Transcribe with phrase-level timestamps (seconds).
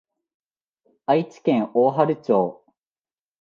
[1.05, 2.65] 愛知県大治町